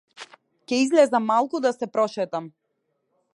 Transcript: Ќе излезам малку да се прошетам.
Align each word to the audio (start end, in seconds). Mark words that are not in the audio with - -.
Ќе 0.71 0.79
излезам 0.85 1.27
малку 1.33 1.61
да 1.67 1.73
се 1.77 1.89
прошетам. 1.99 2.49